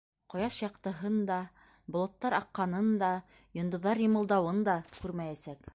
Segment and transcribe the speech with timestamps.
[0.33, 1.37] Ҡояш яҡтыһын да,
[1.97, 3.13] болоттар аҡҡанын да,
[3.61, 5.67] йондоҙҙар йымылдауын да күрмәйәсәк.